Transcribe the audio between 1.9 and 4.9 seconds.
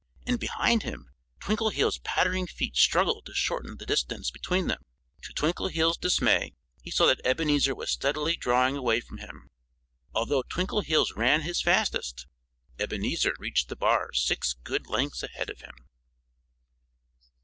pattering feet struggled to shorten the distance between them.